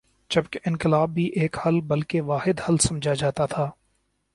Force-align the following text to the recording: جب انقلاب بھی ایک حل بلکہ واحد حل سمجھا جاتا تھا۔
جب 0.29 0.43
انقلاب 0.65 1.09
بھی 1.09 1.25
ایک 1.25 1.57
حل 1.65 1.81
بلکہ 1.81 2.21
واحد 2.21 2.59
حل 2.69 2.77
سمجھا 2.77 3.13
جاتا 3.13 3.45
تھا۔ 3.45 3.69